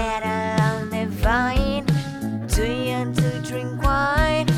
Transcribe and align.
better 0.00 0.62
on 0.62 0.88
the 0.88 1.04
vine. 1.24 1.84
Too 2.48 2.72
young 2.90 3.12
to 3.20 3.28
drink 3.48 3.82
wine. 3.82 4.48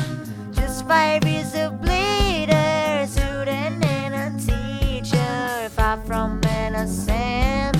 Just 0.53 0.87
five 0.87 1.21
years 1.25 1.53
of 1.55 1.81
bleeder, 1.81 3.05
student 3.15 3.77
and 3.97 4.13
a 4.23 4.27
teacher. 4.49 5.69
Far 5.77 5.97
from 6.07 6.39
innocent, 6.61 7.75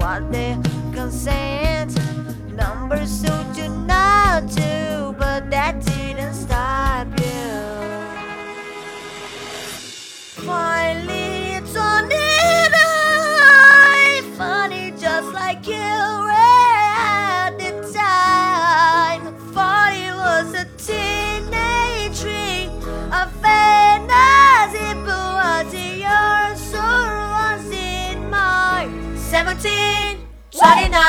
what 0.00 0.22
they 0.32 0.56
consent. 0.94 1.90
Numbers 2.62 3.10
so 3.22 3.32
do 3.54 3.68
not 3.92 4.48
to. 4.56 4.93
남친 29.54 30.18
쌀이나 30.50 31.03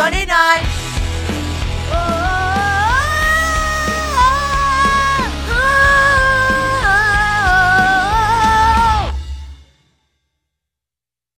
29 0.00 0.69